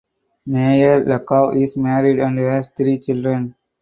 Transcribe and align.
Meir 0.47 1.05
Lahav 1.05 1.55
is 1.61 1.77
married 1.77 2.17
and 2.17 2.39
has 2.39 2.69
three 2.75 2.97
children. 2.97 3.53